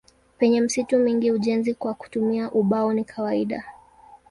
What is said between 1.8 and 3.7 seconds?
kutumia ubao ni kawaida.